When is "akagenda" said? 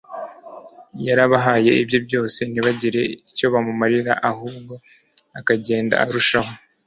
5.39-5.95